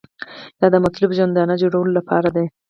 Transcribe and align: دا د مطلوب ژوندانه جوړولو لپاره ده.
دا 0.59 0.67
د 0.73 0.75
مطلوب 0.85 1.11
ژوندانه 1.17 1.53
جوړولو 1.61 1.91
لپاره 1.99 2.29
ده. 2.35 2.43